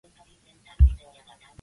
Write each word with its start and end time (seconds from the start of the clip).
The 0.03 0.07
ship 0.07 0.17
was 0.17 0.33
sponsored 0.33 0.65
by 0.65 0.83
Mrs. 0.83 0.97
W. 0.97 1.07
Raymond 1.09 1.25
Brendel. 1.27 1.47